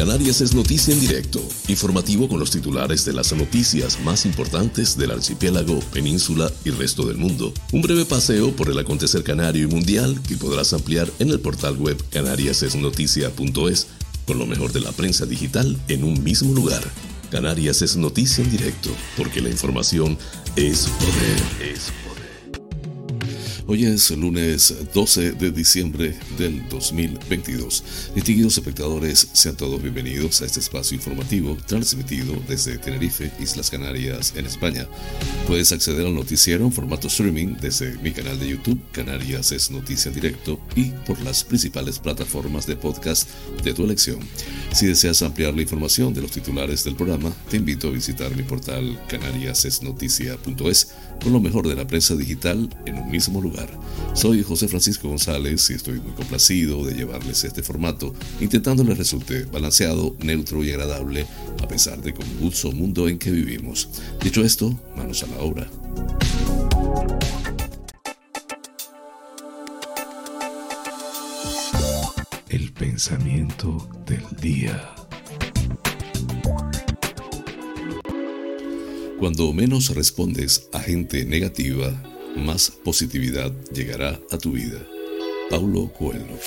[0.00, 5.10] Canarias es noticia en directo, informativo con los titulares de las noticias más importantes del
[5.10, 7.52] archipiélago, península y resto del mundo.
[7.70, 11.76] Un breve paseo por el acontecer canario y mundial que podrás ampliar en el portal
[11.76, 13.88] web canariasesnoticia.es
[14.26, 16.82] con lo mejor de la prensa digital en un mismo lugar.
[17.30, 18.88] Canarias es noticia en directo,
[19.18, 20.16] porque la información
[20.56, 21.74] es poder.
[21.74, 21.92] Es
[23.72, 27.84] Hoy es lunes 12 de diciembre del 2022.
[28.16, 34.46] Distinguidos espectadores, sean todos bienvenidos a este espacio informativo transmitido desde Tenerife, Islas Canarias, en
[34.46, 34.88] España.
[35.46, 40.10] Puedes acceder al noticiero en formato streaming desde mi canal de YouTube, Canarias es Noticia
[40.10, 43.28] Directo, y por las principales plataformas de podcast
[43.62, 44.18] de tu elección.
[44.72, 48.42] Si deseas ampliar la información de los titulares del programa, te invito a visitar mi
[48.42, 50.88] portal canariasesnoticia.es
[51.22, 53.59] con lo mejor de la prensa digital en un mismo lugar.
[54.14, 59.44] Soy José Francisco González y estoy muy complacido de llevarles este formato, intentando les resulte
[59.44, 61.26] balanceado, neutro y agradable,
[61.62, 63.88] a pesar de convulso mundo en que vivimos.
[64.22, 65.70] Dicho esto, manos a la obra.
[72.48, 74.94] El pensamiento del día.
[79.20, 81.92] Cuando menos respondes a gente negativa,
[82.36, 84.78] más positividad llegará a tu vida.
[85.50, 86.38] Paulo Coelho.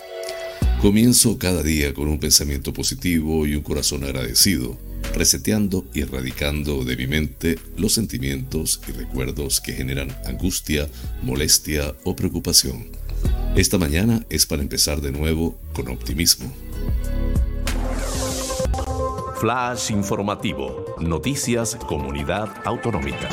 [0.82, 4.78] Comienzo cada día con un pensamiento positivo y un corazón agradecido,
[5.14, 10.90] reseteando y erradicando de mi mente los sentimientos y recuerdos que generan angustia,
[11.22, 12.88] molestia o preocupación.
[13.56, 16.52] Esta mañana es para empezar de nuevo con optimismo.
[19.40, 20.96] Flash informativo.
[21.00, 23.30] Noticias Comunidad Autonómica.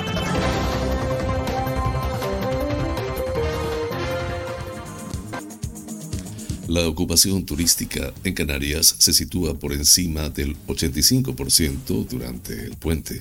[6.70, 13.20] La ocupación turística en Canarias se sitúa por encima del 85% durante el puente.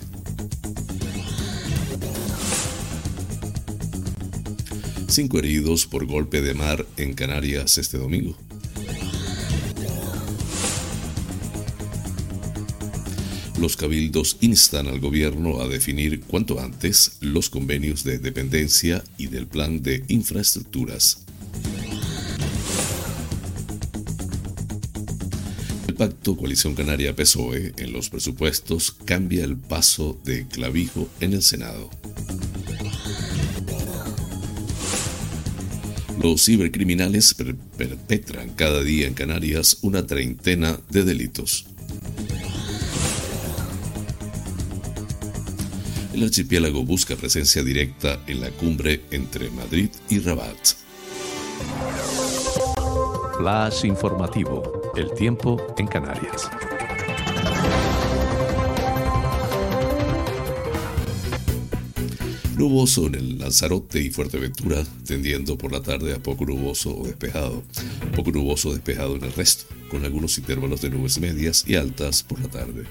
[5.08, 8.38] Cinco heridos por golpe de mar en Canarias este domingo.
[13.60, 19.48] Los cabildos instan al gobierno a definir cuanto antes los convenios de dependencia y del
[19.48, 21.26] plan de infraestructuras.
[26.00, 31.90] Pacto Coalición Canaria PSOE en los presupuestos cambia el paso de clavijo en el Senado.
[36.24, 37.36] Los cibercriminales
[37.78, 41.66] perpetran cada día en Canarias una treintena de delitos.
[46.14, 50.80] El archipiélago busca presencia directa en la cumbre entre Madrid y Rabat.
[53.40, 56.52] Flash informativo el tiempo en Canarias.
[62.60, 67.64] Nuboso en el Lanzarote y Fuerteventura, tendiendo por la tarde a poco nuboso o despejado.
[68.14, 72.42] Poco nuboso despejado en el resto, con algunos intervalos de nubes medias y altas por
[72.42, 72.84] la tarde.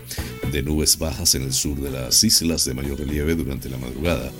[0.50, 4.32] De nubes bajas en el sur de las islas de mayor relieve durante la madrugada.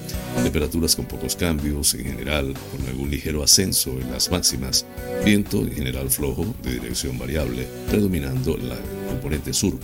[0.42, 4.86] Temperaturas con pocos cambios en general, con algún ligero ascenso en las máximas.
[5.26, 8.78] Viento en general flojo, de dirección variable, predominando la
[9.10, 9.78] componente sur.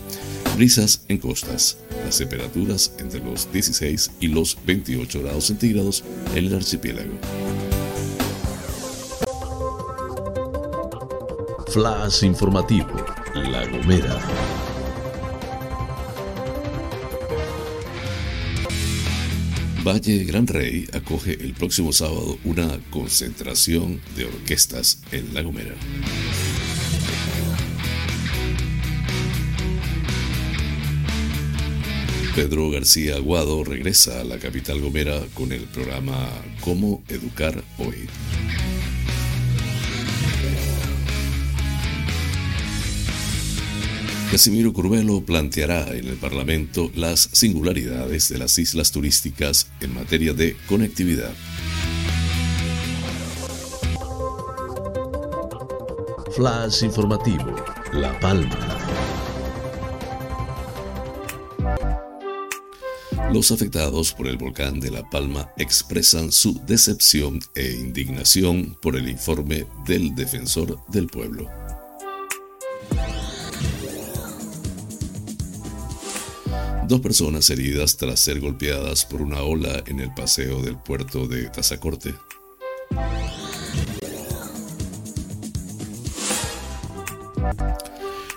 [0.56, 1.76] Brisas en costas.
[2.04, 6.04] Las temperaturas entre los 16 y los 28 grados centígrados
[6.34, 7.14] en el archipiélago.
[11.68, 12.88] Flash informativo.
[13.34, 14.20] La Gomera.
[19.84, 25.74] Valle Gran Rey acoge el próximo sábado una concentración de orquestas en La Gomera.
[32.34, 36.28] Pedro García Aguado regresa a la capital gomera con el programa
[36.62, 38.08] Cómo Educar Hoy.
[44.32, 50.56] Casimiro Curvelo planteará en el Parlamento las singularidades de las islas turísticas en materia de
[50.66, 51.32] conectividad.
[56.34, 57.54] Flash informativo,
[57.92, 59.03] La Palma.
[63.32, 69.08] Los afectados por el volcán de La Palma expresan su decepción e indignación por el
[69.08, 71.48] informe del defensor del pueblo.
[76.86, 81.48] Dos personas heridas tras ser golpeadas por una ola en el paseo del puerto de
[81.48, 82.14] Tazacorte.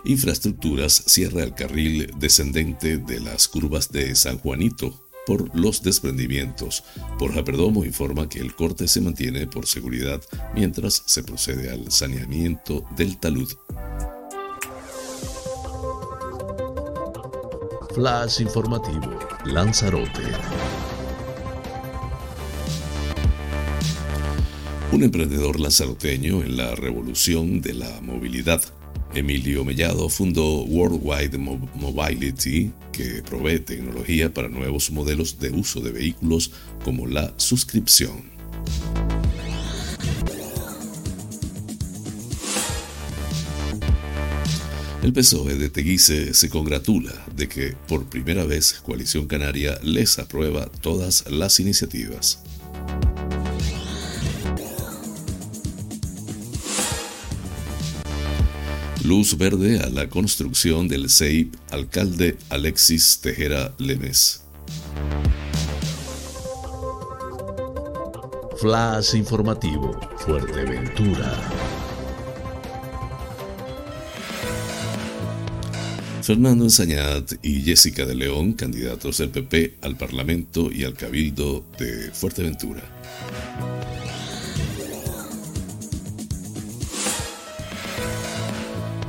[0.08, 6.86] Infraestructuras cierra el carril descendente de las curvas de San Juanito por los desprendimientos.
[7.20, 10.22] Borja Perdomo informa que el corte se mantiene por seguridad
[10.56, 13.52] mientras se procede al saneamiento del talud.
[17.94, 20.24] Flash informativo, Lanzarote.
[24.94, 28.62] Un emprendedor lanzaroteño en la revolución de la movilidad
[29.14, 36.52] Emilio Mellado fundó Worldwide Mobility, que provee tecnología para nuevos modelos de uso de vehículos
[36.84, 38.38] como la suscripción.
[45.04, 50.70] El PSOE de Teguise se congratula de que por primera vez Coalición Canaria les aprueba
[50.82, 52.44] todas las iniciativas.
[59.08, 64.42] Luz verde a la construcción del CEIP alcalde Alexis Tejera Lemes.
[68.60, 71.32] Flash informativo, Fuerteventura.
[76.22, 82.12] Fernando Ensañat y Jessica de León, candidatos del PP al Parlamento y al Cabildo de
[82.12, 82.97] Fuerteventura.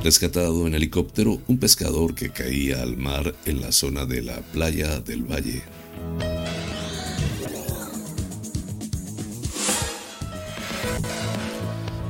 [0.03, 4.99] Rescatado en helicóptero un pescador que caía al mar en la zona de la playa
[4.99, 5.61] del valle.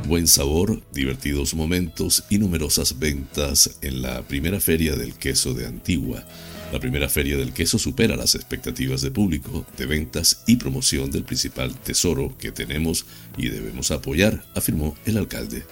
[0.07, 6.25] Buen sabor, divertidos momentos y numerosas ventas en la primera feria del queso de Antigua.
[6.71, 11.23] La primera feria del queso supera las expectativas de público, de ventas y promoción del
[11.23, 13.05] principal tesoro que tenemos
[13.37, 15.63] y debemos apoyar, afirmó el alcalde.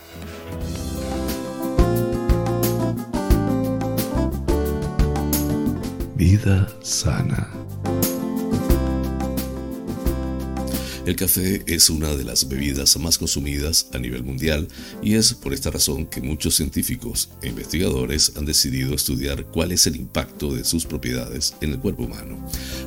[6.17, 7.47] Vida sana.
[11.05, 14.67] El café es una de las bebidas más consumidas a nivel mundial
[15.03, 19.85] y es por esta razón que muchos científicos e investigadores han decidido estudiar cuál es
[19.85, 22.43] el impacto de sus propiedades en el cuerpo humano.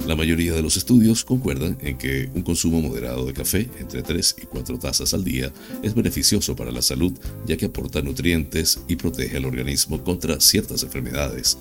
[0.09, 4.37] La mayoría de los estudios concuerdan en que un consumo moderado de café, entre 3
[4.43, 5.53] y 4 tazas al día,
[5.85, 7.13] es beneficioso para la salud
[7.47, 11.57] ya que aporta nutrientes y protege al organismo contra ciertas enfermedades.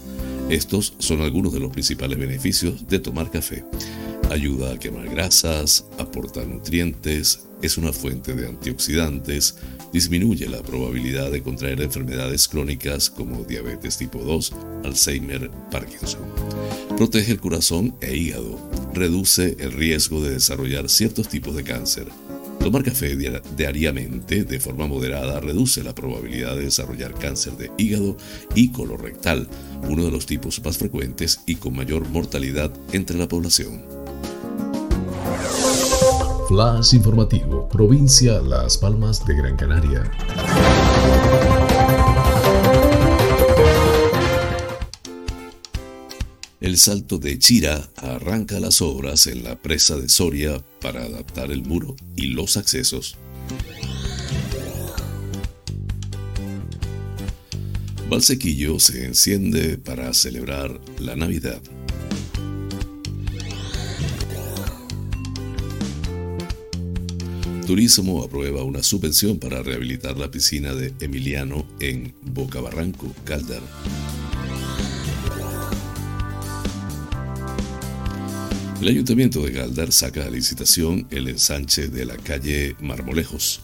[0.49, 3.63] Estos son algunos de los principales beneficios de tomar café.
[4.31, 9.57] Ayuda a quemar grasas, aporta nutrientes, es una fuente de antioxidantes,
[9.93, 14.53] disminuye la probabilidad de contraer enfermedades crónicas como diabetes tipo 2,
[14.85, 16.21] Alzheimer, Parkinson.
[16.97, 18.57] Protege el corazón e hígado,
[18.93, 22.07] reduce el riesgo de desarrollar ciertos tipos de cáncer.
[22.59, 23.15] Tomar café
[23.55, 28.17] diariamente de forma moderada reduce la probabilidad de desarrollar cáncer de hígado
[28.53, 29.47] y colorectal,
[29.83, 33.83] uno de los tipos más frecuentes y con mayor mortalidad entre la población.
[36.49, 40.11] Flash informativo, provincia Las Palmas de Gran Canaria.
[46.69, 51.63] El Salto de Chira arranca las obras en la presa de Soria para adaptar el
[51.63, 53.17] muro y los accesos.
[58.07, 61.59] Valsequillo se enciende para celebrar la Navidad.
[67.65, 73.63] Turismo aprueba una subvención para rehabilitar la piscina de Emiliano en Boca Barranco, Caldar.
[78.81, 83.61] El ayuntamiento de Galdar saca a licitación el ensanche de la calle Marmolejos.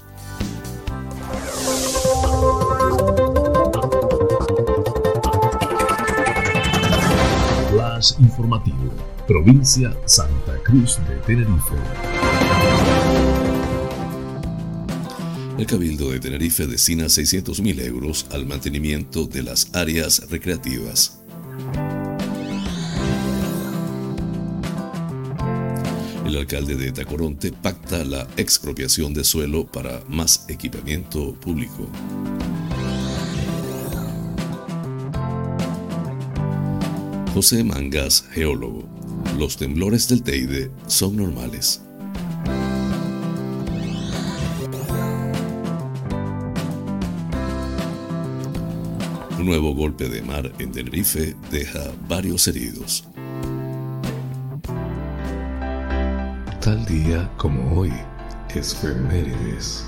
[7.72, 8.94] Flash informativo,
[9.26, 11.76] provincia Santa Cruz de Tenerife.
[15.58, 21.25] El Cabildo de Tenerife destina 600.000 euros al mantenimiento de las áreas recreativas.
[26.36, 31.88] El alcalde de Tacoronte pacta la expropiación de suelo para más equipamiento público.
[37.34, 38.84] José Mangas, geólogo.
[39.40, 41.82] Los temblores del Teide son normales.
[49.40, 53.06] Un nuevo golpe de mar en Tenerife deja varios heridos.
[56.66, 57.94] Tal día como hoy,
[58.50, 59.86] efemérides.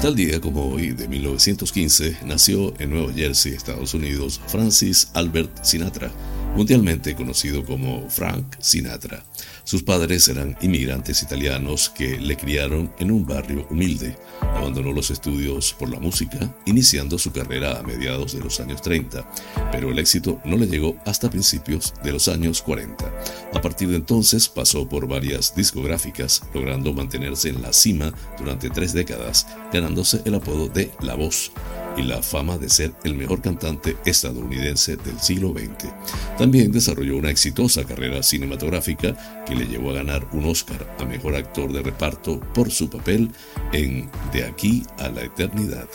[0.00, 6.12] Tal día como hoy, de 1915, nació en Nueva Jersey, Estados Unidos, Francis Albert Sinatra,
[6.54, 9.24] mundialmente conocido como Frank Sinatra.
[9.64, 14.16] Sus padres eran inmigrantes italianos que le criaron en un barrio humilde.
[14.40, 19.28] Abandonó los estudios por la música, iniciando su carrera a mediados de los años 30,
[19.72, 23.04] pero el éxito no le llegó hasta principios de los años 40.
[23.52, 28.92] A partir de entonces pasó por varias discográficas, logrando mantenerse en la cima durante tres
[28.92, 31.50] décadas, ganándose el apodo de La Voz
[31.96, 35.92] y la fama de ser el mejor cantante estadounidense del siglo XX.
[36.38, 41.36] También desarrolló una exitosa carrera cinematográfica que le llevó a ganar un Oscar a Mejor
[41.36, 43.30] Actor de Reparto por su papel
[43.72, 45.88] en De aquí a la eternidad.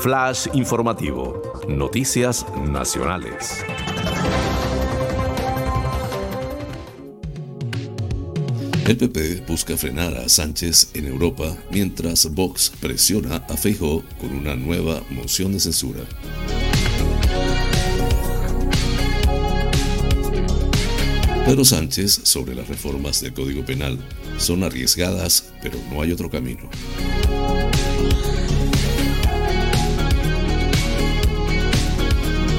[0.00, 1.42] Flash informativo.
[1.66, 3.64] Noticias nacionales.
[8.86, 14.56] El PP busca frenar a Sánchez en Europa mientras Vox presiona a Feijóo con una
[14.56, 16.00] nueva moción de censura.
[21.46, 23.98] Pedro Sánchez sobre las reformas del Código Penal
[24.36, 26.68] son arriesgadas, pero no hay otro camino.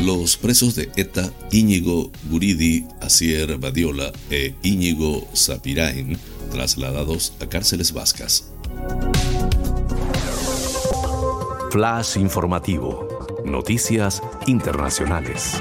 [0.06, 6.16] Los presos de ETA, Íñigo Guridi, Asier Badiola e Íñigo Sapirain,
[6.52, 8.54] trasladados a cárceles vascas.
[11.72, 13.08] Flash informativo.
[13.46, 15.54] Noticias internacionales.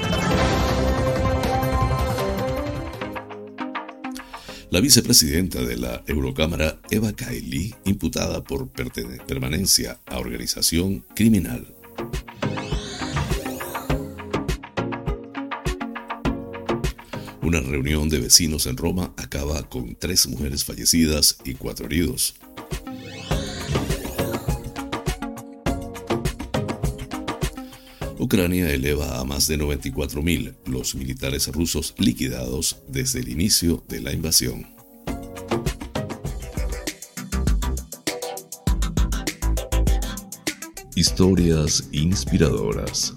[4.69, 11.65] La vicepresidenta de la Eurocámara, Eva Kaili, imputada por permanencia a organización criminal.
[17.45, 22.33] Una reunión de vecinos en Roma acaba con tres mujeres fallecidas y cuatro heridos.
[28.17, 34.11] Ucrania eleva a más de 94.000 los militares rusos liquidados desde el inicio de la
[34.11, 34.65] invasión.
[40.95, 43.13] Historias inspiradoras.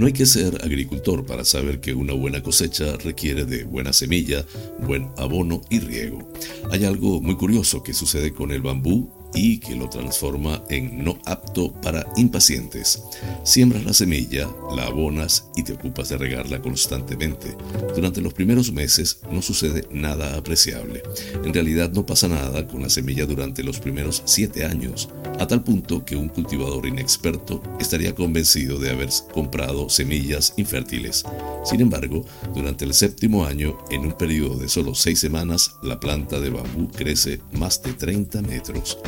[0.00, 4.46] No hay que ser agricultor para saber que una buena cosecha requiere de buena semilla,
[4.78, 6.26] buen abono y riego.
[6.70, 11.18] Hay algo muy curioso que sucede con el bambú y que lo transforma en no
[11.26, 13.02] apto para impacientes.
[13.44, 17.54] Siembras la semilla, la abonas y te ocupas de regarla constantemente.
[17.94, 21.02] Durante los primeros meses no sucede nada apreciable.
[21.44, 25.64] En realidad no pasa nada con la semilla durante los primeros siete años, a tal
[25.64, 31.24] punto que un cultivador inexperto estaría convencido de haber comprado semillas infértiles.
[31.64, 36.38] Sin embargo, durante el séptimo año, en un periodo de solo seis semanas, la planta
[36.40, 38.98] de bambú crece más de 30 metros.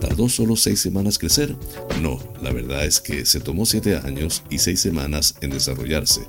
[0.00, 1.54] ¿Tardó solo seis semanas crecer?
[2.00, 6.22] No, la verdad es que se tomó siete años y seis semanas en desarrollarse.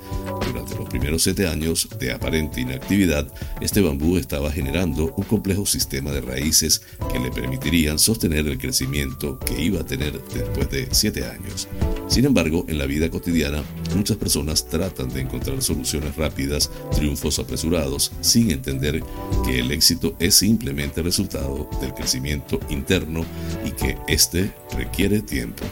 [0.46, 3.32] Durante los primeros siete años de aparente inactividad,
[3.62, 6.82] este bambú estaba generando un complejo sistema de raíces
[7.12, 11.68] que le permitirían sostener el crecimiento que iba a tener después de siete años.
[12.08, 13.64] Sin embargo, en la vida cotidiana,
[13.96, 19.04] muchas personas tratan de encontrar soluciones rápidas, triunfos apresurados, sin entender
[19.46, 23.26] que el éxito es simplemente resultado del crecimiento interno
[23.66, 25.64] y que éste requiere tiempo.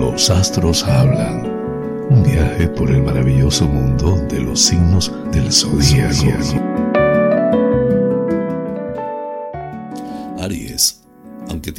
[0.00, 1.48] Los astros hablan.
[2.10, 6.59] Un viaje por el maravilloso mundo de los signos del zodíaco.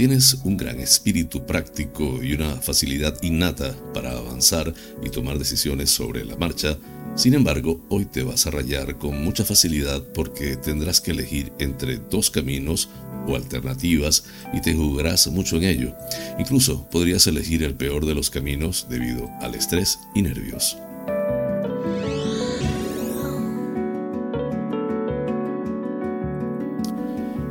[0.02, 4.74] Tienes un gran espíritu práctico y una facilidad innata para avanzar
[5.06, 6.76] y tomar decisiones sobre la marcha,
[7.14, 11.98] sin embargo, hoy te vas a rayar con mucha facilidad porque tendrás que elegir entre
[11.98, 12.90] dos caminos
[13.28, 15.96] o alternativas y te jugarás mucho en ello.
[16.40, 20.78] Incluso podrías elegir el peor de los caminos debido al estrés y nervios.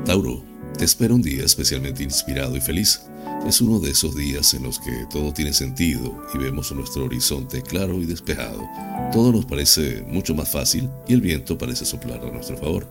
[0.04, 0.49] Tauro,
[0.80, 3.02] te espera un día especialmente inspirado y feliz.
[3.46, 7.60] Es uno de esos días en los que todo tiene sentido y vemos nuestro horizonte
[7.60, 8.66] claro y despejado.
[9.12, 12.88] Todo nos parece mucho más fácil y el viento parece soplar a nuestro favor.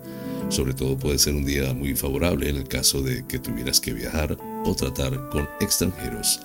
[0.50, 3.92] Sobre todo puede ser un día muy favorable en el caso de que tuvieras que
[3.92, 6.42] viajar o tratar con extranjeros.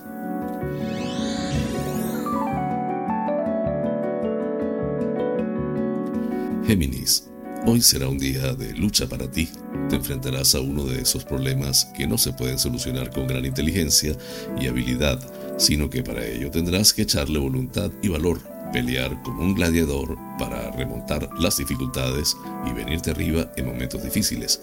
[6.66, 7.28] Géminis,
[7.66, 9.50] hoy será un día de lucha para ti
[9.88, 14.16] te enfrentarás a uno de esos problemas que no se pueden solucionar con gran inteligencia
[14.60, 15.20] y habilidad,
[15.58, 18.40] sino que para ello tendrás que echarle voluntad y valor,
[18.72, 22.36] pelear como un gladiador para remontar las dificultades
[22.68, 24.62] y venirte arriba en momentos difíciles.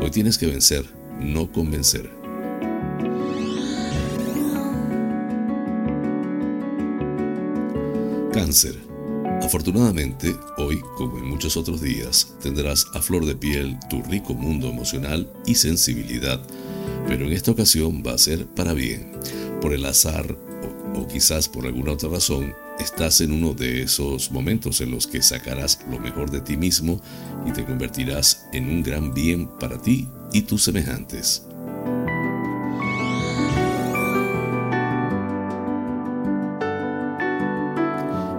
[0.00, 0.84] Hoy tienes que vencer,
[1.18, 2.10] no convencer.
[8.32, 8.76] Cáncer.
[9.42, 14.68] Afortunadamente, hoy, como en muchos otros días, tendrás a flor de piel tu rico mundo
[14.68, 16.40] emocional y sensibilidad,
[17.08, 19.12] pero en esta ocasión va a ser para bien.
[19.60, 20.36] Por el azar
[20.94, 25.22] o, quizás por alguna otra razón, estás en uno de esos momentos en los que
[25.22, 27.00] sacarás lo mejor de ti mismo
[27.46, 31.46] y te convertirás en un gran bien para ti y tus semejantes.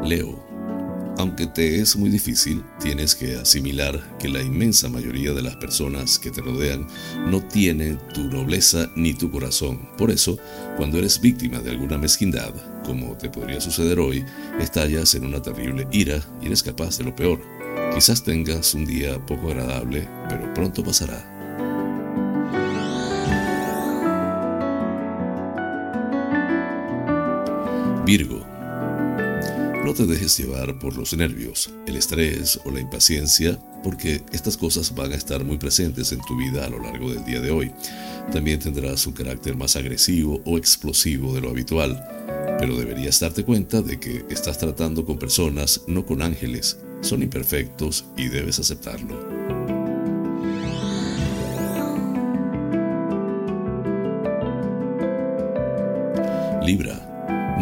[0.03, 0.50] Leo
[1.21, 6.17] aunque te es muy difícil, tienes que asimilar que la inmensa mayoría de las personas
[6.17, 6.87] que te rodean
[7.27, 9.87] no tienen tu nobleza ni tu corazón.
[9.99, 10.39] Por eso,
[10.77, 12.51] cuando eres víctima de alguna mezquindad,
[12.83, 14.25] como te podría suceder hoy,
[14.59, 17.39] estallas en una terrible ira y eres capaz de lo peor.
[17.93, 21.23] Quizás tengas un día poco agradable, pero pronto pasará.
[28.07, 28.40] Virgo
[29.83, 34.93] no te dejes llevar por los nervios, el estrés o la impaciencia, porque estas cosas
[34.93, 37.71] van a estar muy presentes en tu vida a lo largo del día de hoy.
[38.31, 42.05] También tendrás un carácter más agresivo o explosivo de lo habitual,
[42.59, 46.77] pero deberías darte cuenta de que estás tratando con personas, no con ángeles.
[47.01, 49.19] Son imperfectos y debes aceptarlo.
[56.63, 57.10] Libra.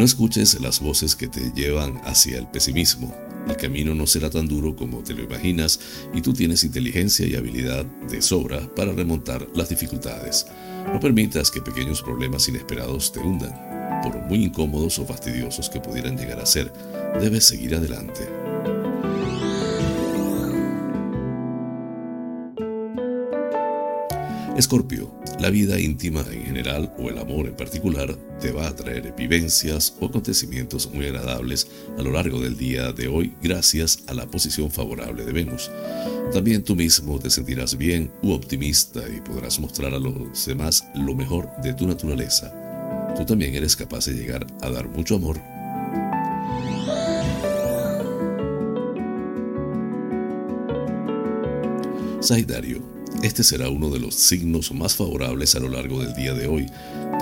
[0.00, 3.14] No escuches las voces que te llevan hacia el pesimismo.
[3.46, 5.78] El camino no será tan duro como te lo imaginas
[6.14, 10.46] y tú tienes inteligencia y habilidad de sobra para remontar las dificultades.
[10.90, 13.52] No permitas que pequeños problemas inesperados te hundan.
[14.02, 16.72] Por muy incómodos o fastidiosos que pudieran llegar a ser,
[17.20, 18.26] debes seguir adelante.
[24.56, 29.14] Escorpio, la vida íntima en general o el amor en particular te va a traer
[29.16, 31.66] vivencias o acontecimientos muy agradables
[31.98, 35.70] a lo largo del día de hoy gracias a la posición favorable de Venus.
[36.30, 41.14] También tú mismo te sentirás bien u optimista y podrás mostrar a los demás lo
[41.14, 42.52] mejor de tu naturaleza.
[43.16, 45.40] Tú también eres capaz de llegar a dar mucho amor.
[52.20, 52.89] Saidario
[53.22, 56.66] este será uno de los signos más favorables a lo largo del día de hoy,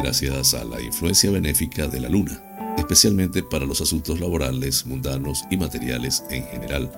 [0.01, 2.41] gracias a la influencia benéfica de la luna,
[2.77, 6.91] especialmente para los asuntos laborales, mundanos y materiales en general.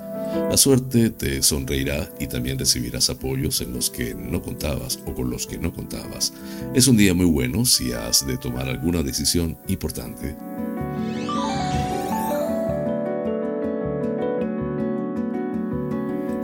[0.51, 5.31] La suerte te sonreirá y también recibirás apoyos en los que no contabas o con
[5.31, 6.33] los que no contabas.
[6.75, 10.37] Es un día muy bueno si has de tomar alguna decisión importante.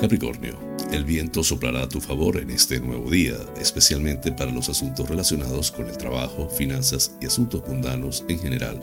[0.00, 0.65] Capricornio.
[0.92, 5.72] El viento soplará a tu favor en este nuevo día, especialmente para los asuntos relacionados
[5.72, 8.80] con el trabajo, finanzas y asuntos mundanos en general.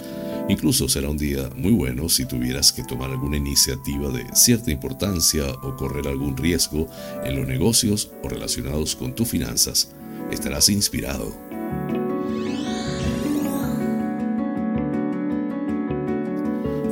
[0.49, 5.49] Incluso será un día muy bueno si tuvieras que tomar alguna iniciativa de cierta importancia
[5.63, 6.87] o correr algún riesgo
[7.23, 9.91] en los negocios o relacionados con tus finanzas.
[10.29, 11.33] Estarás inspirado.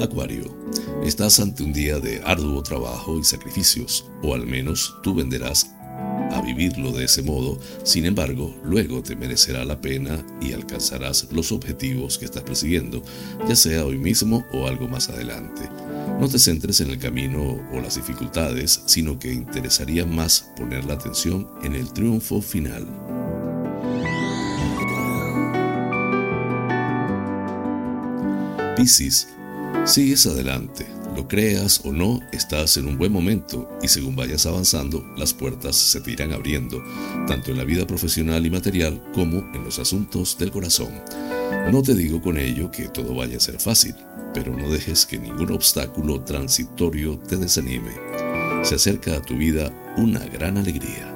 [0.01, 0.61] Acuario.
[1.03, 5.71] Estás ante un día de arduo trabajo y sacrificios, o al menos tú venderás
[6.31, 11.51] a vivirlo de ese modo, sin embargo, luego te merecerá la pena y alcanzarás los
[11.51, 13.01] objetivos que estás persiguiendo,
[13.49, 15.63] ya sea hoy mismo o algo más adelante.
[16.19, 20.93] No te centres en el camino o las dificultades, sino que interesaría más poner la
[20.93, 22.87] atención en el triunfo final.
[28.77, 29.27] Piscis
[29.85, 35.03] Sigues adelante, lo creas o no, estás en un buen momento y según vayas avanzando,
[35.17, 36.81] las puertas se te irán abriendo,
[37.27, 40.91] tanto en la vida profesional y material como en los asuntos del corazón.
[41.71, 43.95] No te digo con ello que todo vaya a ser fácil,
[44.33, 47.91] pero no dejes que ningún obstáculo transitorio te desanime.
[48.63, 51.10] Se acerca a tu vida una gran alegría.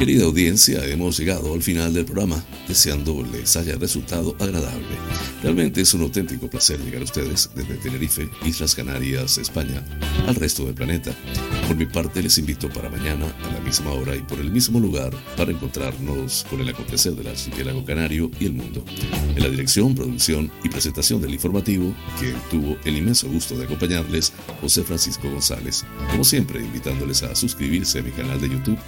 [0.00, 4.96] Querida audiencia, hemos llegado al final del programa, deseando les haya resultado agradable.
[5.42, 9.84] Realmente es un auténtico placer llegar a ustedes desde Tenerife, Islas Canarias, España,
[10.26, 11.14] al resto del planeta.
[11.70, 14.80] Por mi parte, les invito para mañana, a la misma hora y por el mismo
[14.80, 18.84] lugar, para encontrarnos con el acontecer del archipiélago canario y el mundo.
[19.36, 24.32] En la dirección, producción y presentación del informativo, que tuvo el inmenso gusto de acompañarles,
[24.60, 25.84] José Francisco González.
[26.10, 28.78] Como siempre, invitándoles a suscribirse a mi canal de YouTube,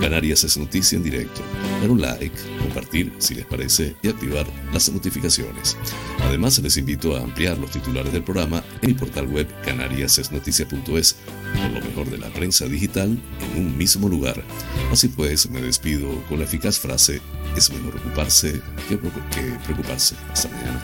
[0.00, 1.42] Canarias es Noticia en Directo,
[1.80, 5.76] dar un like, compartir si les parece y activar las notificaciones.
[6.22, 11.16] Además, les invito a ampliar los titulares del programa en mi portal web canariasesnoticia.es
[11.52, 13.18] con lo mejor de prensa digital
[13.54, 14.42] en un mismo lugar.
[14.90, 17.20] Así pues, me despido con la eficaz frase,
[17.56, 18.98] es mejor ocuparse que,
[19.64, 20.14] preocuparse.
[20.32, 20.82] Hasta mañana.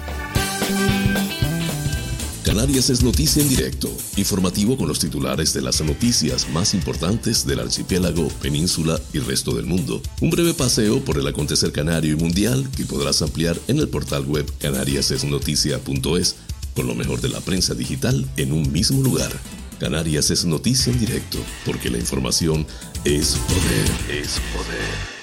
[2.49, 7.61] Canarias es noticia en directo, informativo con los titulares de las noticias más importantes del
[7.61, 10.01] archipiélago, península y resto del mundo.
[10.23, 14.25] Un breve paseo por el acontecer canario y mundial que podrás ampliar en el portal
[14.25, 16.37] web canariasesnoticia.es
[16.75, 19.33] con lo mejor de la prensa digital en un mismo lugar.
[19.79, 22.67] Canarias es noticia en directo, porque la información
[23.05, 25.18] es poder, es poder.